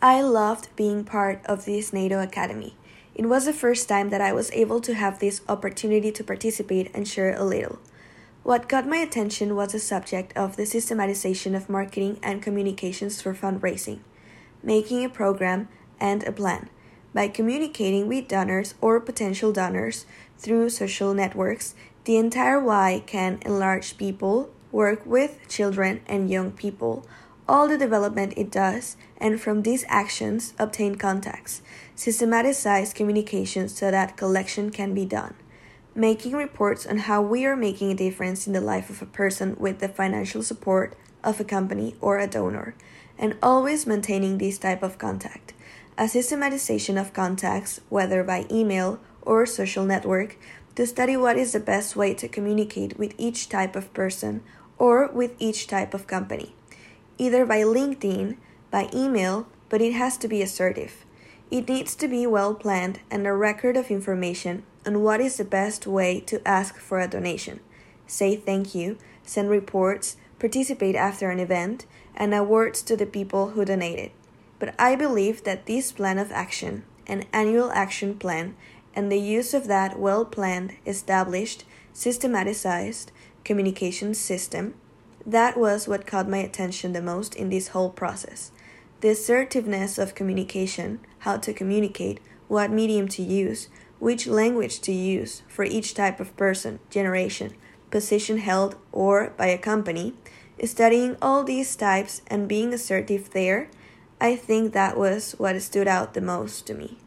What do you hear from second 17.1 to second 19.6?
By communicating with donors or potential